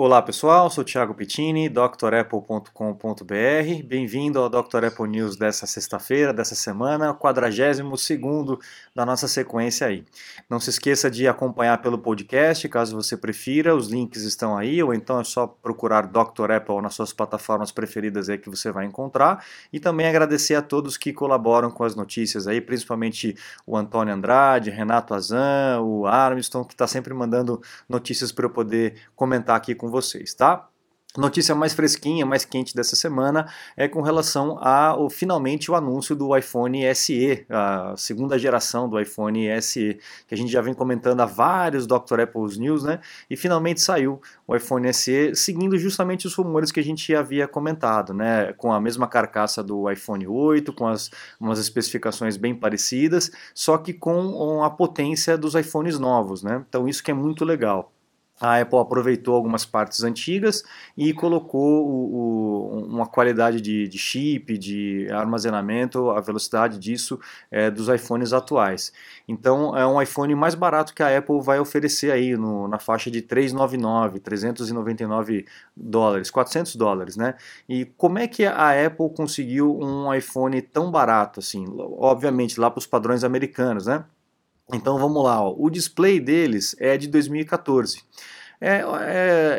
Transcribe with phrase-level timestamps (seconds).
[0.00, 2.72] Olá pessoal, sou Thiago Pittini, drapple.com.br.
[3.84, 4.84] Bem-vindo ao Dr.
[4.84, 7.80] Apple News dessa sexta-feira, dessa semana, 42
[8.94, 10.04] da nossa sequência aí.
[10.48, 14.94] Não se esqueça de acompanhar pelo podcast, caso você prefira, os links estão aí, ou
[14.94, 16.52] então é só procurar Dr.
[16.52, 19.44] Apple nas suas plataformas preferidas aí que você vai encontrar.
[19.72, 23.34] E também agradecer a todos que colaboram com as notícias aí, principalmente
[23.66, 28.94] o Antônio Andrade, Renato Azan, o Armstrong, que está sempre mandando notícias para eu poder
[29.16, 30.68] comentar aqui com com vocês, tá?
[31.16, 36.36] Notícia mais fresquinha, mais quente dessa semana é com relação ao finalmente o anúncio do
[36.36, 41.24] iPhone SE, a segunda geração do iPhone SE, que a gente já vem comentando há
[41.24, 42.20] vários Dr.
[42.20, 43.00] Apple's News, né?
[43.28, 48.12] E finalmente saiu o iPhone SE, seguindo justamente os rumores que a gente havia comentado,
[48.12, 48.52] né?
[48.52, 51.10] Com a mesma carcaça do iPhone 8, com as
[51.40, 56.64] umas especificações bem parecidas, só que com a potência dos iPhones novos, né?
[56.68, 57.90] Então isso que é muito legal
[58.40, 60.62] a Apple aproveitou algumas partes antigas
[60.96, 67.18] e colocou o, o, uma qualidade de, de, chip, de armazenamento, a velocidade disso
[67.50, 68.92] é, dos iPhones atuais.
[69.26, 73.10] Então é um iPhone mais barato que a Apple vai oferecer aí no, na faixa
[73.10, 77.34] de 399, 399 dólares, 400 dólares, né?
[77.68, 81.66] E como é que a Apple conseguiu um iPhone tão barato assim?
[81.98, 84.04] Obviamente lá para os padrões americanos, né?
[84.72, 85.54] Então vamos lá, ó.
[85.56, 88.02] o display deles é de 2014
[88.60, 88.82] é,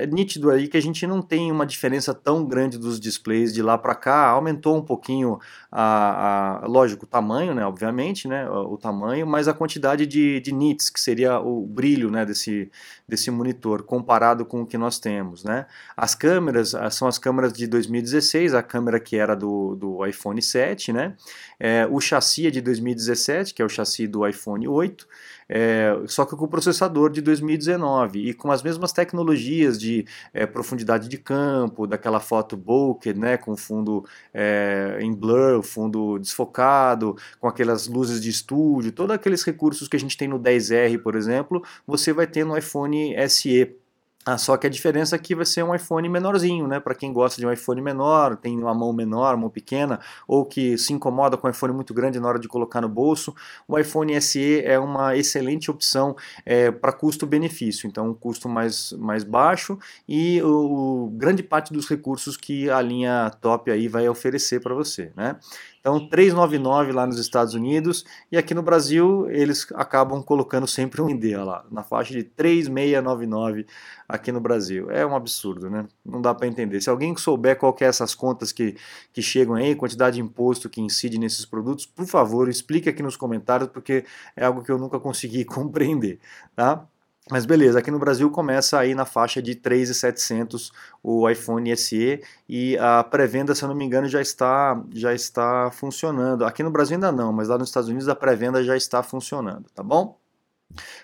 [0.02, 3.62] é, nítido aí que a gente não tem uma diferença tão grande dos displays de
[3.62, 4.28] lá para cá.
[4.28, 5.40] Aumentou um pouquinho,
[5.72, 10.54] a, a, lógico, o tamanho, né, obviamente, né, o, tamanho, mas a quantidade de, de
[10.54, 12.70] nits, que seria o brilho né, desse,
[13.08, 15.44] desse monitor, comparado com o que nós temos.
[15.46, 15.66] Né.
[15.96, 20.92] As câmeras são as câmeras de 2016, a câmera que era do, do iPhone 7,
[20.92, 21.16] né,
[21.58, 25.08] é, o chassi é de 2017, que é o chassi do iPhone 8,
[25.50, 30.46] é, só que com o processador de 2019 e com as mesmas tecnologias de é,
[30.46, 37.48] profundidade de campo, daquela foto bokeh, né, com fundo é, em blur, fundo desfocado, com
[37.48, 41.64] aquelas luzes de estúdio, todos aqueles recursos que a gente tem no 10R, por exemplo,
[41.88, 43.76] você vai ter no iPhone SE.
[44.26, 46.78] Ah, só que a diferença aqui vai ser um iPhone menorzinho, né?
[46.80, 49.98] Para quem gosta de um iPhone menor, tem uma mão menor, mão pequena,
[50.28, 53.34] ou que se incomoda com um iPhone muito grande na hora de colocar no bolso,
[53.66, 57.88] o iPhone SE é uma excelente opção é, para custo-benefício.
[57.88, 62.82] Então, um custo mais, mais baixo e o, o, grande parte dos recursos que a
[62.82, 65.38] linha top aí vai oferecer para você, né?
[65.80, 71.10] Então, 399 lá nos Estados Unidos e aqui no Brasil eles acabam colocando sempre um
[71.10, 73.66] ID lá, na faixa de 3699
[74.08, 74.92] aqui no Brasil.
[74.92, 75.88] É um absurdo, né?
[76.06, 76.82] Não dá para entender.
[76.82, 78.76] Se alguém souber qual é essas contas que,
[79.14, 83.16] que chegam aí, quantidade de imposto que incide nesses produtos, por favor, explique aqui nos
[83.16, 86.20] comentários, porque é algo que eu nunca consegui compreender,
[86.56, 86.86] tá?
[87.32, 90.72] Mas beleza, aqui no Brasil começa aí na faixa de 3.700
[91.04, 95.70] o iPhone SE e a pré-venda, se eu não me engano, já está já está
[95.72, 96.44] funcionando.
[96.46, 99.70] Aqui no Brasil ainda não, mas lá nos Estados Unidos a pré-venda já está funcionando,
[99.76, 100.19] tá bom?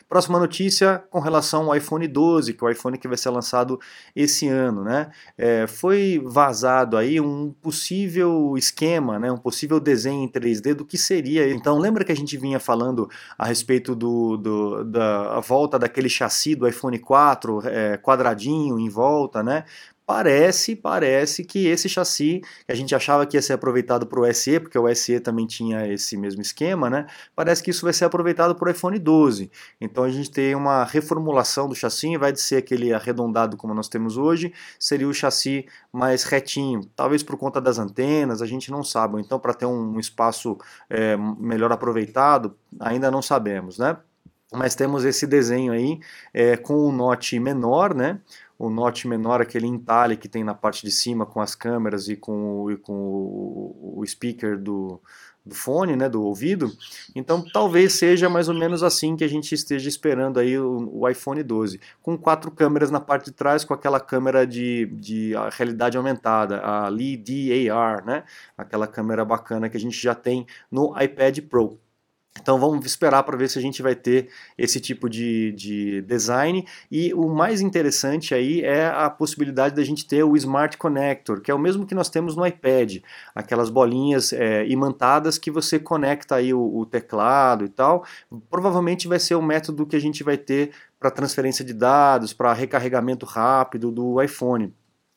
[0.08, 3.80] Próxima notícia com relação ao iPhone 12, que é o iPhone que vai ser lançado
[4.16, 5.10] esse ano, né?
[5.36, 9.32] É, foi vazado aí um possível esquema, né?
[9.32, 11.50] Um possível desenho em 3D do que seria.
[11.52, 16.56] Então lembra que a gente vinha falando a respeito do, do da volta daquele chassi
[16.56, 19.64] do iPhone 4 é, quadradinho em volta, né?
[20.06, 24.34] Parece, parece que esse chassi, que a gente achava que ia ser aproveitado para o
[24.34, 27.08] SE, porque o SE também tinha esse mesmo esquema, né?
[27.36, 29.50] Parece que isso vai ser aproveitado para o iPhone 12.
[29.82, 33.90] Então a gente tem uma reformulação do chassi, vai de ser aquele arredondado como nós
[33.90, 38.84] temos hoje, seria o chassi mais retinho, talvez por conta das antenas, a gente não
[38.84, 39.20] sabe.
[39.20, 40.56] Então para ter um espaço
[40.88, 43.98] é, melhor aproveitado, ainda não sabemos, né?
[44.54, 46.00] Mas temos esse desenho aí
[46.34, 48.20] é, com o um note menor, né?
[48.58, 52.16] O note menor, aquele entalhe que tem na parte de cima com as câmeras e
[52.16, 55.02] com o, e com o, o speaker do,
[55.46, 56.72] do fone, né, do ouvido.
[57.16, 61.08] Então talvez seja mais ou menos assim que a gente esteja esperando aí o, o,
[61.08, 65.98] iPhone 12, com quatro câmeras na parte de trás, com aquela câmera de, de realidade
[65.98, 68.24] aumentada, a LiDAR, né,
[68.58, 71.80] aquela câmera bacana que a gente já tem no iPad Pro.
[72.40, 76.66] Então vamos esperar para ver se a gente vai ter esse tipo de, de design.
[76.92, 81.50] E o mais interessante aí é a possibilidade da gente ter o Smart Connector, que
[81.50, 82.98] é o mesmo que nós temos no iPad,
[83.34, 88.06] aquelas bolinhas é, imantadas que você conecta aí o, o teclado e tal.
[88.50, 92.54] Provavelmente vai ser o método que a gente vai ter para transferência de dados, para
[92.54, 94.74] recarregamento rápido do iPhone.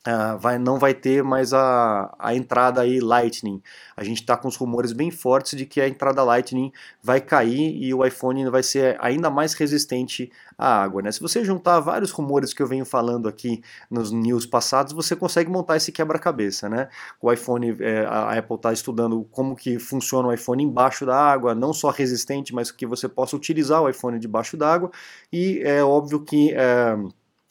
[0.07, 3.61] Uh, vai, não vai ter mais a, a entrada aí Lightning.
[3.97, 6.73] A gente está com os rumores bem fortes de que a entrada Lightning
[7.03, 11.03] vai cair e o iPhone vai ser ainda mais resistente à água.
[11.03, 11.11] Né?
[11.11, 13.61] Se você juntar vários rumores que eu venho falando aqui
[13.91, 16.69] nos news passados, você consegue montar esse quebra-cabeça.
[16.69, 16.89] Né?
[17.21, 21.57] O iPhone, é, a Apple está estudando como que funciona o iPhone embaixo da água,
[21.57, 24.91] não só resistente, mas que você possa utilizar o iPhone debaixo d'água.
[25.33, 26.97] E é óbvio que é,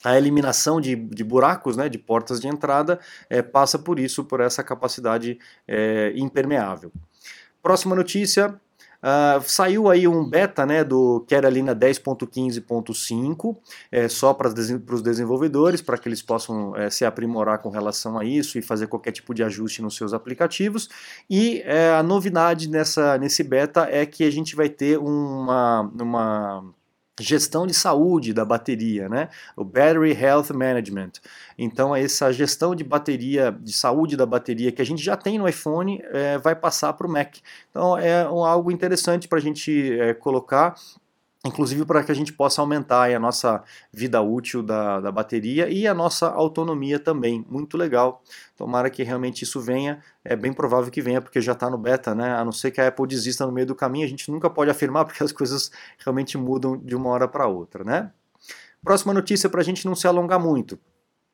[0.04, 4.40] a eliminação de, de, buracos, né, de portas de entrada, é, passa por isso, por
[4.40, 6.92] essa capacidade é, impermeável.
[7.60, 8.54] Próxima notícia,
[9.02, 13.56] uh, saiu aí um beta né, do Carolina 10.15.5,
[13.90, 18.24] é, só para os desenvolvedores, para que eles possam é, se aprimorar com relação a
[18.24, 20.88] isso e fazer qualquer tipo de ajuste nos seus aplicativos.
[21.28, 26.74] E é, a novidade nessa, nesse beta é que a gente vai ter uma, uma
[27.20, 29.28] gestão de saúde da bateria, né?
[29.56, 31.12] O Battery Health Management.
[31.56, 35.48] Então, essa gestão de bateria, de saúde da bateria que a gente já tem no
[35.48, 37.36] iPhone, é, vai passar para o Mac.
[37.70, 40.74] Então, é algo interessante para a gente é, colocar
[41.44, 43.62] inclusive para que a gente possa aumentar a nossa
[43.92, 47.44] vida útil da, da bateria e a nossa autonomia também.
[47.48, 48.22] Muito legal.
[48.56, 50.02] Tomara que realmente isso venha.
[50.24, 52.34] É bem provável que venha, porque já está no beta, né?
[52.34, 54.70] A não ser que a Apple desista no meio do caminho, a gente nunca pode
[54.70, 58.10] afirmar, porque as coisas realmente mudam de uma hora para outra, né?
[58.82, 60.78] Próxima notícia para a gente não se alongar muito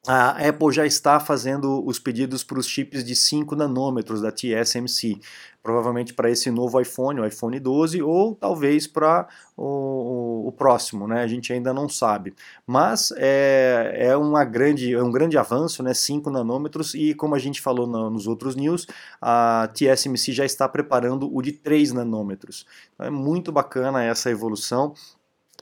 [0.06, 5.18] a Apple já está fazendo os pedidos para os chips de 5 nanômetros da TSMC,
[5.62, 11.22] provavelmente para esse novo iPhone, o iPhone 12, ou talvez para o, o, próximo, né?
[11.22, 12.34] A gente ainda não sabe.
[12.66, 15.94] Mas é, é, uma grande, é um grande avanço, né?
[15.94, 18.86] 5 nanômetros, e como a gente falou no, nos outros news,
[19.22, 22.66] a TSMC já está preparando o de 3 nanômetros.
[22.94, 24.92] Então é muito bacana essa evolução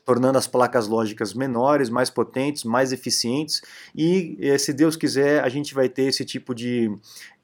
[0.05, 3.63] tornando as placas lógicas menores, mais potentes, mais eficientes
[3.95, 6.91] e, eh, se Deus quiser, a gente vai ter esse tipo de,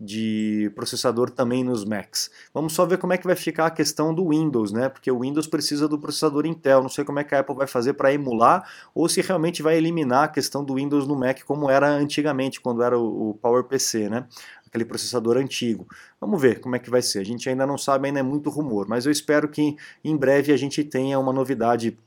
[0.00, 2.30] de processador também nos Macs.
[2.52, 4.88] Vamos só ver como é que vai ficar a questão do Windows, né?
[4.88, 6.82] Porque o Windows precisa do processador Intel.
[6.82, 9.76] Não sei como é que a Apple vai fazer para emular ou se realmente vai
[9.76, 14.26] eliminar a questão do Windows no Mac como era antigamente, quando era o, PowerPC, né?
[14.66, 15.86] aquele processador antigo.
[16.20, 17.20] Vamos ver como é que vai ser.
[17.20, 20.52] A gente ainda não sabe, ainda é muito rumor, mas eu espero que em breve
[20.52, 21.98] a gente tenha uma novidade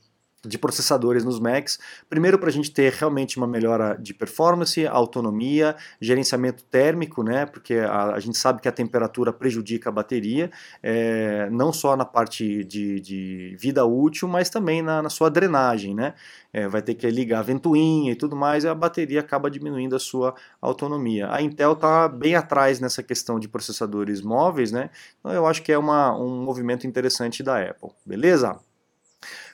[0.44, 1.78] de processadores nos Macs.
[2.08, 7.46] Primeiro para a gente ter realmente uma melhora de performance, autonomia, gerenciamento térmico, né?
[7.46, 10.50] Porque a, a gente sabe que a temperatura prejudica a bateria,
[10.82, 15.94] é, não só na parte de, de vida útil, mas também na, na sua drenagem,
[15.94, 16.14] né?
[16.52, 19.96] É, vai ter que ligar a ventoinha e tudo mais, e a bateria acaba diminuindo
[19.96, 21.32] a sua autonomia.
[21.32, 24.90] A Intel está bem atrás nessa questão de processadores móveis, né?
[25.20, 28.58] Então eu acho que é uma, um movimento interessante da Apple, beleza?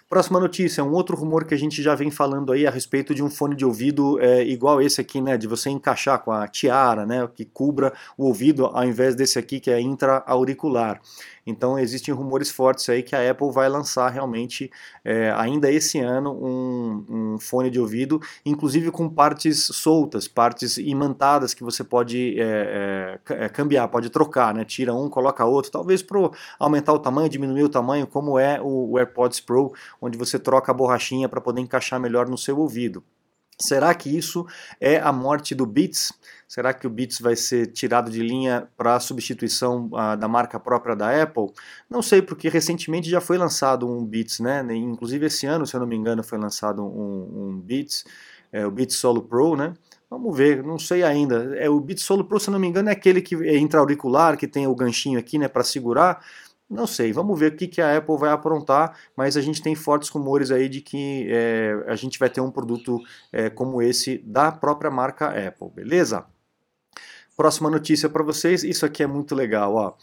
[0.08, 3.22] Próxima notícia, um outro rumor que a gente já vem falando aí a respeito de
[3.22, 7.04] um fone de ouvido é, igual esse aqui, né, de você encaixar com a tiara,
[7.04, 10.98] né, que cubra o ouvido, ao invés desse aqui que é intra-auricular.
[11.48, 14.70] Então existem rumores fortes aí que a Apple vai lançar realmente
[15.02, 21.54] é, ainda esse ano um, um, fone de ouvido, inclusive com partes soltas, partes imantadas
[21.54, 24.62] que você pode é, é, é cambiar, pode trocar, né?
[24.64, 26.18] Tira um, coloca outro, talvez para
[26.58, 29.72] aumentar o tamanho, diminuir o tamanho, como é o, o AirPods Pro,
[30.02, 33.02] onde você troca a borrachinha para poder encaixar melhor no seu ouvido.
[33.60, 34.46] Será que isso
[34.80, 36.12] é a morte do Beats?
[36.46, 40.94] Será que o Beats vai ser tirado de linha para substituição uh, da marca própria
[40.94, 41.52] da Apple?
[41.90, 44.64] Não sei, porque recentemente já foi lançado um Beats, né?
[44.74, 48.04] Inclusive esse ano, se eu não me engano, foi lançado um, um Beats,
[48.52, 49.74] é, o Beats Solo Pro, né?
[50.08, 51.54] Vamos ver, não sei ainda.
[51.58, 54.38] É o Beats Solo Pro, se eu não me engano, é aquele que é intra-auricular,
[54.38, 56.24] que tem o ganchinho aqui, né, para segurar.
[56.68, 59.74] Não sei, vamos ver o que, que a Apple vai aprontar, mas a gente tem
[59.74, 63.00] fortes rumores aí de que é, a gente vai ter um produto
[63.32, 66.26] é, como esse da própria marca Apple, beleza?
[67.34, 69.94] Próxima notícia para vocês, isso aqui é muito legal, ó.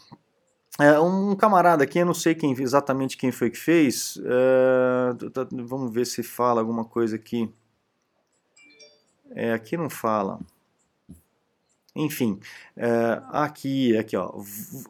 [0.78, 5.92] É, um camarada aqui, eu não sei quem, exatamente quem foi que fez, é, vamos
[5.92, 7.48] ver se fala alguma coisa aqui.
[9.30, 10.40] É, aqui não fala.
[11.96, 12.38] Enfim,
[12.76, 14.30] é, aqui, aqui, ó,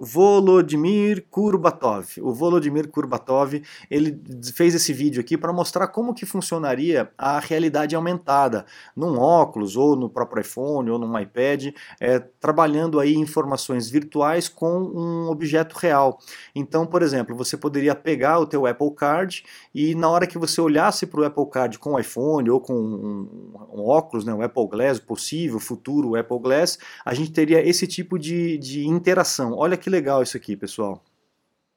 [0.01, 2.09] Volodymyr Kurbatov.
[2.21, 4.21] O Volodymyr Kurbatov, ele
[4.53, 9.95] fez esse vídeo aqui para mostrar como que funcionaria a realidade aumentada num óculos ou
[9.95, 11.69] no próprio iPhone ou num iPad,
[12.01, 16.19] é, trabalhando aí informações virtuais com um objeto real.
[16.57, 20.61] Então, por exemplo, você poderia pegar o teu Apple Card e na hora que você
[20.61, 24.43] olhasse para o Apple Card com o iPhone ou com um, um óculos, né, o
[24.43, 29.53] Apple Glass, possível, futuro Apple Glass, a gente teria esse tipo de, de interação.
[29.55, 31.03] Olha que legal isso aqui, pessoal.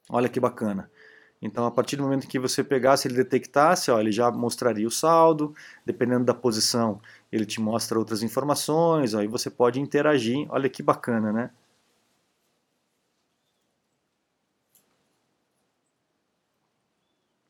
[0.10, 0.90] Olha que bacana.
[1.42, 4.92] Então, a partir do momento que você pegasse, ele detectasse, ó, ele já mostraria o
[4.92, 10.46] saldo, dependendo da posição, ele te mostra outras informações, aí você pode interagir.
[10.50, 11.52] Olha que bacana, né?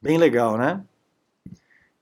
[0.02, 0.84] Bem legal, né?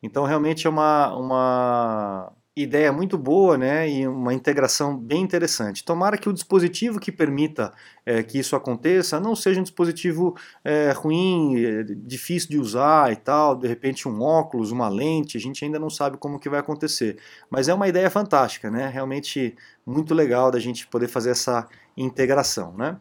[0.02, 5.84] Então realmente é uma, uma ideia muito boa né, e uma integração bem interessante.
[5.84, 7.72] Tomara que o dispositivo que permita
[8.06, 13.16] é, que isso aconteça não seja um dispositivo é, ruim, é, difícil de usar e
[13.16, 16.60] tal, de repente um óculos, uma lente, a gente ainda não sabe como que vai
[16.60, 17.18] acontecer.
[17.50, 18.90] Mas é uma ideia fantástica, né?
[18.90, 22.74] realmente muito legal da gente poder fazer essa integração.
[22.76, 22.98] Né?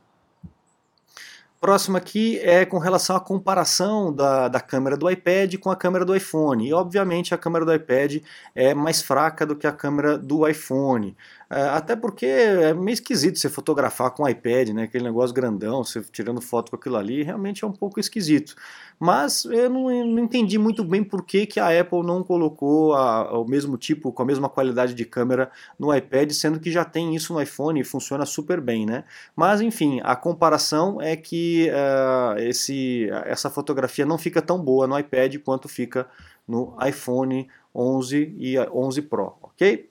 [1.66, 6.04] Próximo aqui é com relação à comparação da, da câmera do iPad com a câmera
[6.04, 6.64] do iPhone.
[6.64, 8.23] E obviamente a câmera do iPad
[8.54, 11.16] é mais fraca do que a câmera do iPhone.
[11.48, 14.82] É, até porque é meio esquisito você fotografar com o iPad, né?
[14.84, 18.56] Aquele negócio grandão, você tirando foto com aquilo ali, realmente é um pouco esquisito.
[18.98, 23.38] Mas eu não, não entendi muito bem por que, que a Apple não colocou a,
[23.38, 27.14] o mesmo tipo, com a mesma qualidade de câmera no iPad, sendo que já tem
[27.14, 29.04] isso no iPhone e funciona super bem, né?
[29.36, 34.98] Mas enfim, a comparação é que uh, esse, essa fotografia não fica tão boa no
[34.98, 36.08] iPad quanto fica
[36.48, 39.88] no iPhone 11 e 11 Pro, ok?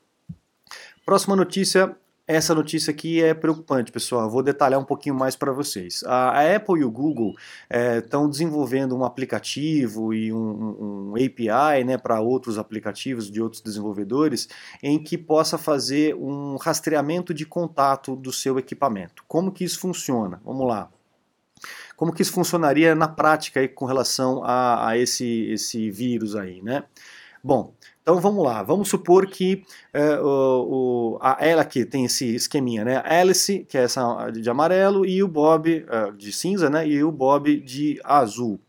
[1.05, 1.95] Próxima notícia,
[2.27, 4.27] essa notícia aqui é preocupante, pessoal.
[4.27, 6.03] Vou detalhar um pouquinho mais para vocês.
[6.03, 7.35] A, a, Apple e o Google
[7.99, 13.61] estão é, desenvolvendo um aplicativo e um, um API né, para outros aplicativos de outros
[13.61, 14.49] desenvolvedores
[14.81, 19.23] em que possa fazer um rastreamento de contato do seu equipamento.
[19.27, 20.41] Como que isso funciona?
[20.43, 20.89] Vamos lá
[21.95, 26.61] como que isso funcionaria na prática aí com relação a, a esse, esse vírus aí,
[26.61, 26.83] né?
[27.41, 27.73] Bom,
[28.05, 32.85] então vamos lá, vamos supor que é, o, o, a, ela aqui tem esse esqueminha,
[32.85, 32.97] né?
[32.97, 36.87] A Alice, que é essa de amarelo, e o Bob uh, de cinza, né?
[36.87, 38.59] E o Bob de azul.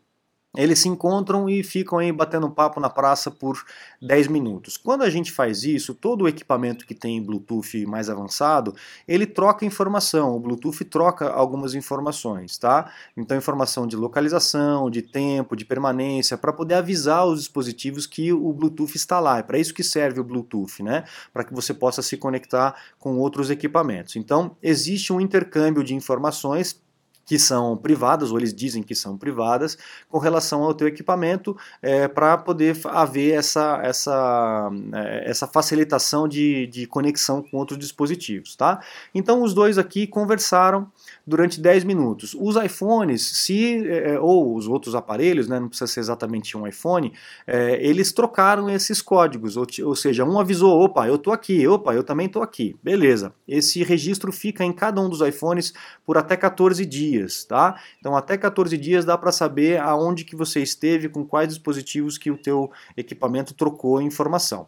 [0.56, 3.64] Eles se encontram e ficam aí batendo papo na praça por
[4.00, 4.76] 10 minutos.
[4.76, 8.74] Quando a gente faz isso, todo o equipamento que tem Bluetooth mais avançado,
[9.06, 12.90] ele troca informação, o Bluetooth troca algumas informações, tá?
[13.16, 18.52] Então informação de localização, de tempo, de permanência, para poder avisar os dispositivos que o
[18.52, 19.38] Bluetooth está lá.
[19.38, 21.04] É para isso que serve o Bluetooth, né?
[21.32, 24.16] Para que você possa se conectar com outros equipamentos.
[24.16, 26.80] Então, existe um intercâmbio de informações
[27.26, 29.76] que são privadas, ou eles dizem que são privadas,
[30.08, 36.68] com relação ao teu equipamento, é, para poder haver essa, essa, é, essa facilitação de,
[36.68, 38.54] de conexão com outros dispositivos.
[38.54, 38.80] Tá?
[39.12, 40.90] Então os dois aqui conversaram
[41.26, 42.36] durante 10 minutos.
[42.38, 46.66] Os iPhones, se é, é, ou os outros aparelhos, né, não precisa ser exatamente um
[46.66, 47.12] iPhone,
[47.46, 51.92] é, eles trocaram esses códigos, ou, ou, seja, um avisou, opa, eu estou aqui, opa,
[51.94, 53.32] eu também estou aqui, beleza.
[53.48, 55.72] Esse registro fica em cada um dos iPhones
[56.04, 57.15] por até 14 dias,
[57.46, 57.80] tá?
[57.98, 62.30] Então até 14 dias dá para saber aonde que você esteve, com quais dispositivos que
[62.30, 64.66] o teu equipamento trocou informação.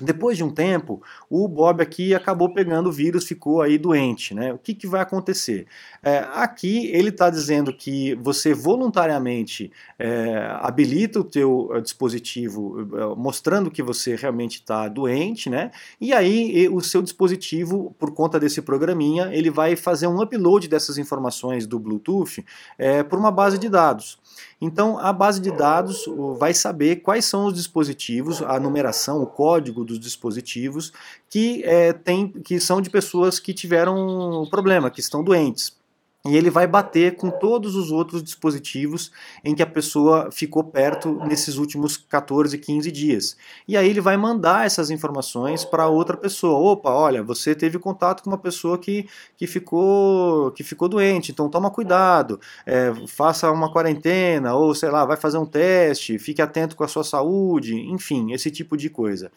[0.00, 4.52] Depois de um tempo, o Bob aqui acabou pegando o vírus, ficou aí doente, né?
[4.52, 5.66] O que, que vai acontecer?
[6.04, 13.14] É, aqui ele está dizendo que você voluntariamente é, habilita o teu é, dispositivo, é,
[13.14, 15.70] mostrando que você realmente está doente, né?
[16.00, 20.98] E aí o seu dispositivo, por conta desse programinha, ele vai fazer um upload dessas
[20.98, 22.44] informações do Bluetooth
[22.76, 24.18] é, por uma base de dados.
[24.60, 26.04] Então, a base de dados
[26.36, 30.92] vai saber quais são os dispositivos, a numeração, o código dos dispositivos
[31.30, 35.80] que, é, tem, que são de pessoas que tiveram problema, que estão doentes
[36.24, 39.10] e ele vai bater com todos os outros dispositivos
[39.44, 43.36] em que a pessoa ficou perto nesses últimos 14, 15 dias.
[43.66, 46.72] E aí ele vai mandar essas informações para outra pessoa.
[46.72, 51.48] Opa, olha, você teve contato com uma pessoa que, que, ficou, que ficou doente, então
[51.48, 56.76] toma cuidado, é, faça uma quarentena, ou sei lá, vai fazer um teste, fique atento
[56.76, 59.32] com a sua saúde, enfim, esse tipo de coisa.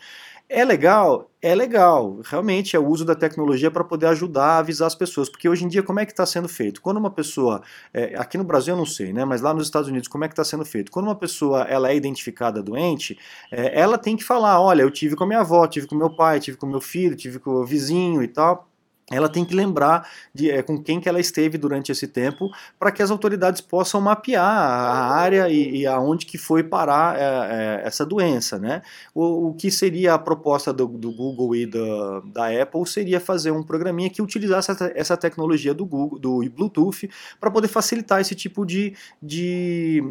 [0.47, 1.29] É legal?
[1.47, 2.21] É legal.
[2.23, 5.29] Realmente é o uso da tecnologia para poder ajudar a avisar as pessoas.
[5.29, 6.81] Porque hoje em dia, como é que está sendo feito?
[6.81, 7.61] Quando uma pessoa.
[7.93, 9.23] É, aqui no Brasil eu não sei, né?
[9.25, 10.91] Mas lá nos Estados Unidos, como é que está sendo feito?
[10.91, 13.15] Quando uma pessoa ela é identificada doente,
[13.51, 16.09] é, ela tem que falar: olha, eu tive com a minha avó, tive com meu
[16.09, 18.67] pai, tive com meu filho, tive com o vizinho e tal
[19.11, 22.91] ela tem que lembrar de é, com quem que ela esteve durante esse tempo para
[22.91, 27.81] que as autoridades possam mapear a área e, e aonde que foi parar é, é,
[27.85, 28.81] essa doença, né?
[29.13, 33.51] O, o, que seria a proposta do, do Google e da, da, Apple seria fazer
[33.51, 37.07] um programinha que utilizasse essa, essa tecnologia do Google, do Bluetooth,
[37.39, 40.01] para poder facilitar esse tipo de, de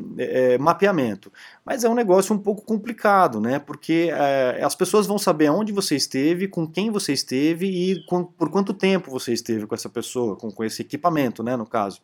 [0.61, 1.33] mapeamento.
[1.65, 3.59] Mas é um negócio um pouco complicado, né?
[3.59, 4.11] Porque
[4.63, 8.73] as pessoas vão saber onde você esteve, com quem você esteve e com, por quanto
[8.73, 11.57] tempo você esteve com essa pessoa, com, com esse equipamento, né?
[11.57, 12.00] No caso.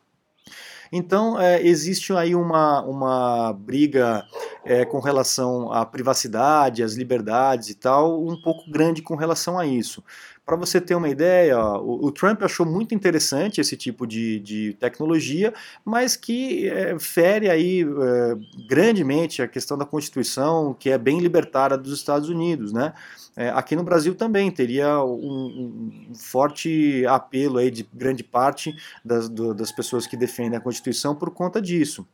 [0.92, 4.26] Então, é, existe aí uma, uma briga
[4.64, 9.64] é, com relação à privacidade, às liberdades e tal, um pouco grande com relação a
[9.64, 10.02] isso.
[10.50, 14.76] Para você ter uma ideia, o, o, Trump achou muito interessante esse tipo de, de
[14.80, 15.54] tecnologia,
[15.84, 21.78] mas que é, fere aí é, grandemente a questão da Constituição, que é bem libertária
[21.78, 22.92] dos Estados Unidos, né?
[23.36, 29.28] É, aqui no Brasil também teria um, um, forte apelo aí de grande parte das,
[29.28, 32.04] do, das pessoas que defendem a Constituição por conta disso.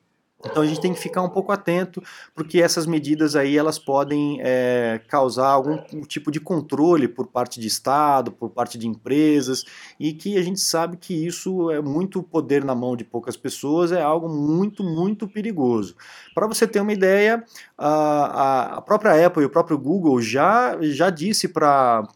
[0.50, 2.02] Então a gente tem que ficar um pouco atento,
[2.34, 7.66] porque essas medidas aí elas podem é, causar algum tipo de controle por parte de
[7.66, 9.64] Estado, por parte de empresas,
[9.98, 13.92] e que a gente sabe que isso é muito poder na mão de poucas pessoas,
[13.92, 15.96] é algo muito, muito perigoso.
[16.34, 17.44] Para você ter uma ideia,
[17.78, 22.06] a, a, própria Apple e o próprio Google já, já disse para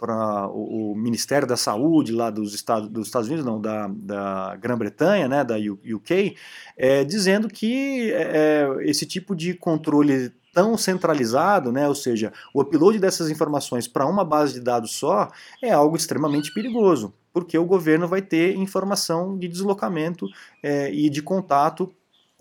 [0.53, 5.29] o, o, Ministério da Saúde lá dos Estados, dos Estados Unidos, não, da, da Grã-Bretanha,
[5.29, 6.37] né, da UK,
[6.77, 12.99] é, dizendo que é, esse tipo de controle tão centralizado, né, ou seja, o upload
[12.99, 15.31] dessas informações para uma base de dados só
[15.63, 20.27] é algo extremamente perigoso, porque o governo vai ter informação de deslocamento
[20.63, 21.93] é, e de contato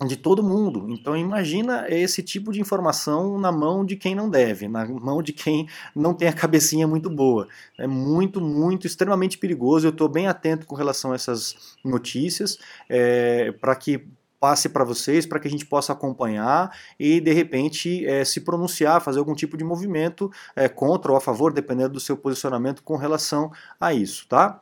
[0.07, 0.87] de todo mundo.
[0.89, 5.33] Então imagina esse tipo de informação na mão de quem não deve, na mão de
[5.33, 7.47] quem não tem a cabecinha muito boa.
[7.77, 9.87] É muito, muito, extremamente perigoso.
[9.87, 12.57] Eu estou bem atento com relação a essas notícias,
[12.87, 14.07] é, para que
[14.39, 19.01] passe para vocês, para que a gente possa acompanhar e de repente é, se pronunciar,
[19.01, 22.95] fazer algum tipo de movimento é, contra ou a favor, dependendo do seu posicionamento com
[22.95, 24.61] relação a isso, tá?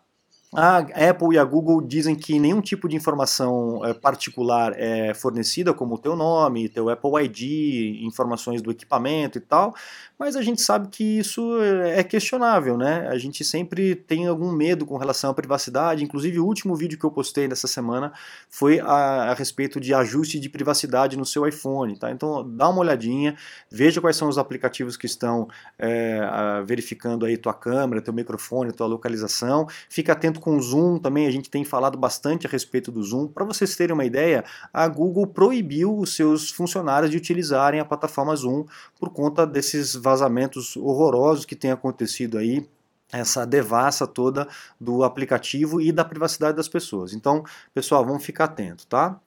[0.56, 5.74] A Apple e a Google dizem que nenhum tipo de informação é, particular é fornecida,
[5.74, 9.76] como o teu nome, teu Apple ID, informações do equipamento e tal,
[10.18, 13.08] mas a gente sabe que isso é questionável, né?
[13.10, 16.04] A gente sempre tem algum medo com relação à privacidade.
[16.04, 18.12] Inclusive, o último vídeo que eu postei nessa semana
[18.50, 22.10] foi a, a respeito de ajuste de privacidade no seu iPhone, tá?
[22.10, 23.36] Então, dá uma olhadinha,
[23.70, 26.22] veja quais são os aplicativos que estão é,
[26.66, 29.68] verificando aí tua câmera, teu microfone, tua localização.
[29.90, 33.28] Fica atento com o Zoom também, a gente tem falado bastante a respeito do Zoom.
[33.28, 38.36] Para vocês terem uma ideia, a Google proibiu os seus funcionários de utilizarem a plataforma
[38.36, 38.66] Zoom
[39.00, 42.68] por conta desses vazamentos horrorosos que tem acontecido aí
[43.12, 44.48] essa devassa toda
[44.80, 47.14] do aplicativo e da privacidade das pessoas.
[47.14, 49.20] Então, pessoal, vamos ficar atento, tá?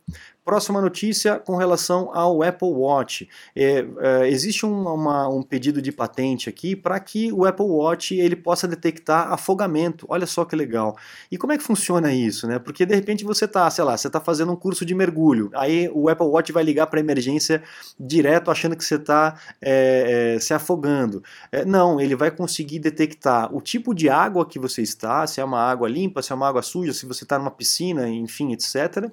[0.44, 3.29] Próxima notícia com relação ao Apple Watch.
[3.55, 8.14] É, é, existe um, uma, um pedido de patente aqui para que o Apple Watch
[8.14, 10.07] ele possa detectar afogamento.
[10.09, 10.96] Olha só que legal.
[11.31, 12.59] E como é que funciona isso, né?
[12.59, 15.50] Porque de repente você está, sei lá, você está fazendo um curso de mergulho.
[15.55, 17.62] Aí o Apple Watch vai ligar para emergência
[17.98, 21.22] direto, achando que você está é, é, se afogando.
[21.53, 25.44] É, não, ele vai conseguir detectar o tipo de água que você está, se é
[25.44, 29.12] uma água limpa, se é uma água suja, se você está numa piscina, enfim, etc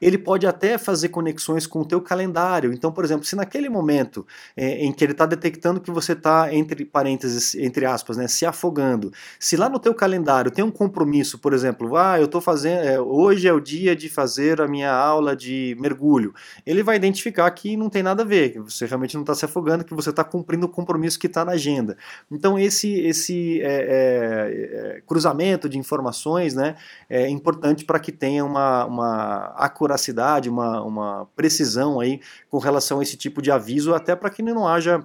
[0.00, 2.72] ele pode até fazer conexões com o teu calendário.
[2.72, 6.52] Então, por exemplo, se naquele momento é, em que ele está detectando que você está,
[6.52, 11.38] entre parênteses, entre aspas, né, se afogando, se lá no teu calendário tem um compromisso,
[11.38, 14.92] por exemplo, ah, eu estou fazendo, é, hoje é o dia de fazer a minha
[14.92, 16.34] aula de mergulho,
[16.66, 19.44] ele vai identificar que não tem nada a ver, que você realmente não está se
[19.44, 21.96] afogando, que você está cumprindo o compromisso que está na agenda.
[22.30, 26.76] Então, esse, esse é, é, é cruzamento de informações né,
[27.08, 33.02] é importante para que tenha uma, uma acuracidade, uma, uma precisão aí com relação a
[33.02, 35.04] esse tipo de aviso, até para que não haja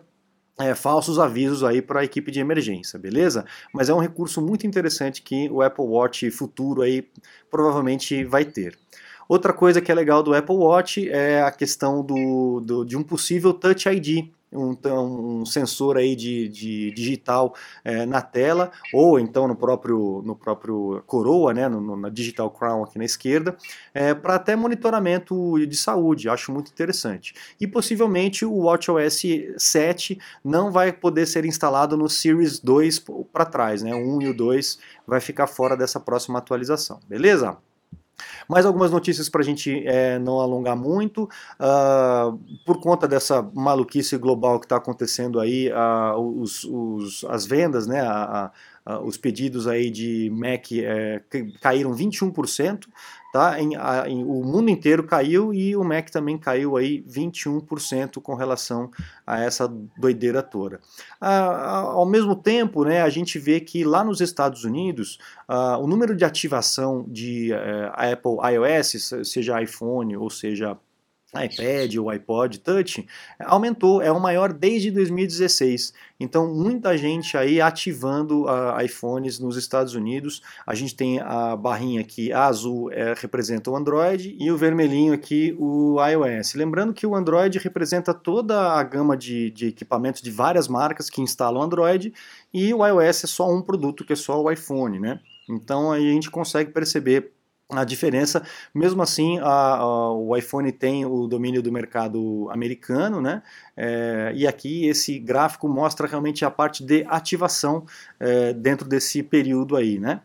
[0.59, 3.45] é, falsos avisos aí para a equipe de emergência, beleza?
[3.73, 7.07] Mas é um recurso muito interessante que o Apple Watch futuro aí
[7.49, 8.77] provavelmente vai ter.
[9.27, 13.03] Outra coisa que é legal do Apple Watch é a questão do, do de um
[13.03, 14.75] possível Touch ID um,
[15.41, 21.03] um sensor aí de, de digital é, na tela ou então no próprio no próprio
[21.05, 23.55] coroa, né, no, na digital crown aqui na esquerda,
[23.93, 26.29] é, para até monitoramento de saúde.
[26.29, 27.33] Acho muito interessante.
[27.59, 29.21] E possivelmente o WatchOS
[29.57, 33.93] 7 não vai poder ser instalado no Series 2 para trás, né?
[33.93, 36.99] O 1 e o 2 vai ficar fora dessa próxima atualização.
[37.07, 37.57] Beleza?
[38.47, 41.23] Mais algumas notícias para a gente é, não alongar muito.
[41.59, 47.87] Uh, por conta dessa maluquice global que está acontecendo aí, uh, os, os, as vendas,
[47.87, 48.51] né, a,
[48.85, 51.21] a, os pedidos aí de Mac é,
[51.61, 52.85] caíram 21%,
[53.31, 53.59] tá?
[53.61, 58.33] Em, a, em, o mundo inteiro caiu e o Mac também caiu aí 21% com
[58.35, 58.89] relação
[59.25, 60.79] a essa doideira toda.
[61.21, 65.87] Ah, ao mesmo tempo, né, a gente vê que lá nos Estados Unidos ah, o
[65.87, 70.77] número de ativação de eh, Apple iOS, seja iPhone ou seja
[71.33, 73.05] iPad ou iPod Touch,
[73.39, 75.93] aumentou, é o maior desde 2016.
[76.19, 80.41] Então, muita gente aí ativando uh, iPhones nos Estados Unidos.
[80.65, 85.13] A gente tem a barrinha aqui, a azul é, representa o Android e o vermelhinho
[85.13, 86.55] aqui o iOS.
[86.55, 91.21] Lembrando que o Android representa toda a gama de, de equipamentos de várias marcas que
[91.21, 92.13] instalam Android
[92.53, 95.19] e o iOS é só um produto, que é só o iPhone, né?
[95.49, 97.31] Então aí a gente consegue perceber
[97.71, 98.41] a diferença,
[98.73, 103.43] mesmo assim, a, a, o iPhone tem o domínio do mercado americano, né?
[103.77, 107.85] É, e aqui esse gráfico mostra realmente a parte de ativação
[108.19, 110.21] é, dentro desse período aí, né?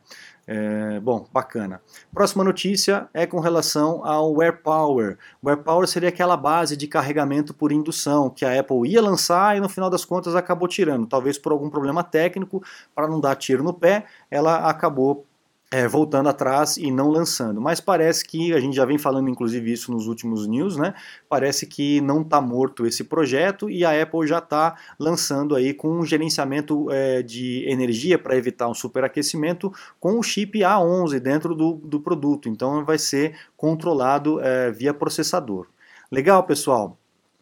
[0.46, 1.80] É, bom, bacana.
[2.12, 5.18] Próxima notícia é com relação ao AirPower.
[5.42, 9.60] O AirPower seria aquela base de carregamento por indução que a Apple ia lançar e
[9.60, 11.06] no final das contas acabou tirando.
[11.06, 12.62] Talvez por algum problema técnico,
[12.94, 15.26] para não dar tiro no pé, ela acabou
[15.70, 17.60] é, voltando atrás e não lançando.
[17.60, 20.94] Mas parece que, a gente já vem falando inclusive isso nos últimos news, né?
[21.28, 25.88] Parece que não está morto esse projeto e a Apple já está lançando aí com
[25.88, 31.74] um gerenciamento é, de energia para evitar um superaquecimento com o chip A11 dentro do,
[31.74, 32.48] do produto.
[32.48, 35.66] Então vai ser controlado é, via processador.
[36.10, 36.98] Legal, pessoal?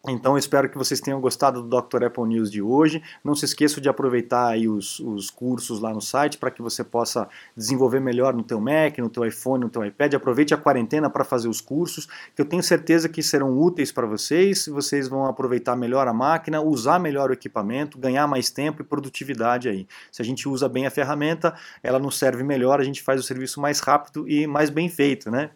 [0.08, 2.02] Então espero que vocês tenham gostado do Dr.
[2.06, 3.00] Apple News de hoje.
[3.22, 6.82] Não se esqueçam de aproveitar aí os, os cursos lá no site para que você
[6.82, 10.14] possa desenvolver melhor no teu Mac, no teu iPhone, no teu iPad.
[10.14, 14.04] Aproveite a quarentena para fazer os cursos, que eu tenho certeza que serão úteis para
[14.04, 14.66] vocês.
[14.66, 19.68] Vocês vão aproveitar melhor a máquina, usar melhor o equipamento, ganhar mais tempo e produtividade
[19.68, 19.86] aí.
[20.10, 23.22] Se a gente usa bem a ferramenta, ela nos serve melhor, a gente faz o
[23.22, 25.50] serviço mais rápido e mais bem feito, né?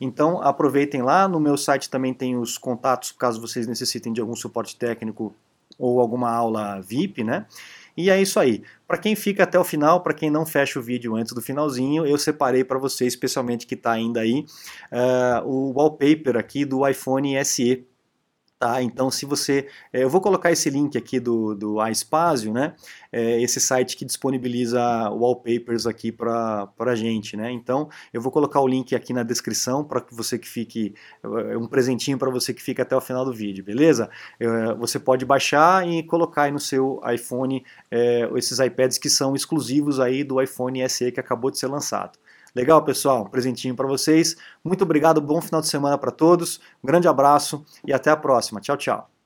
[0.00, 1.26] Então aproveitem lá.
[1.26, 5.34] No meu site também tem os contatos caso vocês necessitem necessitem de algum suporte técnico
[5.78, 7.46] ou alguma aula VIP, né?
[7.96, 8.62] E é isso aí.
[8.86, 12.06] Para quem fica até o final, para quem não fecha o vídeo antes do finalzinho,
[12.06, 14.46] eu separei para você, especialmente que está ainda aí,
[14.92, 17.84] uh, o wallpaper aqui do iPhone SE
[18.58, 22.74] Tá, então se você, é, eu vou colocar esse link aqui do, do iSpazio, né,
[23.12, 28.60] é, esse site que disponibiliza wallpapers aqui para a gente, né, então eu vou colocar
[28.60, 30.92] o link aqui na descrição para que você que fique,
[31.22, 34.10] é um presentinho para você que fica até o final do vídeo, beleza?
[34.40, 37.64] É, você pode baixar e colocar aí no seu iPhone
[38.36, 42.18] esses iPads que são exclusivos aí do iPhone SE que acabou de ser lançado.
[42.54, 43.28] Legal, pessoal?
[43.28, 44.36] Presentinho para vocês.
[44.64, 46.60] Muito obrigado, bom final de semana para todos.
[46.82, 48.60] Um grande abraço e até a próxima.
[48.60, 49.17] Tchau, tchau.